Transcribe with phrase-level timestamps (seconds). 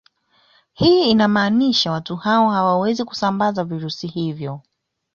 [0.73, 4.61] Hii inamaanisha watu hao hawawezi kusambaza virusi hivyo